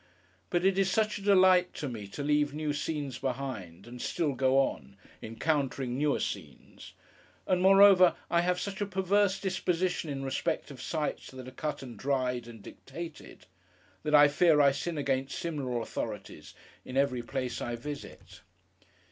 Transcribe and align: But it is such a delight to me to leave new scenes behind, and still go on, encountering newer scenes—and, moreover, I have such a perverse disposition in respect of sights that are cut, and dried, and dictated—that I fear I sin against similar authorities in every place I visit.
But 0.49 0.65
it 0.65 0.79
is 0.79 0.89
such 0.89 1.19
a 1.19 1.21
delight 1.21 1.75
to 1.75 1.87
me 1.87 2.07
to 2.07 2.23
leave 2.23 2.55
new 2.55 2.73
scenes 2.73 3.19
behind, 3.19 3.85
and 3.85 4.01
still 4.01 4.33
go 4.33 4.57
on, 4.57 4.95
encountering 5.21 5.95
newer 5.95 6.19
scenes—and, 6.19 7.61
moreover, 7.61 8.15
I 8.27 8.41
have 8.41 8.59
such 8.59 8.81
a 8.81 8.87
perverse 8.87 9.39
disposition 9.39 10.09
in 10.09 10.23
respect 10.23 10.71
of 10.71 10.81
sights 10.81 11.29
that 11.29 11.47
are 11.47 11.51
cut, 11.51 11.83
and 11.83 11.97
dried, 11.99 12.47
and 12.47 12.63
dictated—that 12.63 14.15
I 14.15 14.27
fear 14.27 14.59
I 14.59 14.71
sin 14.71 14.97
against 14.97 15.37
similar 15.37 15.79
authorities 15.79 16.55
in 16.83 16.97
every 16.97 17.21
place 17.21 17.61
I 17.61 17.75
visit. 17.75 18.41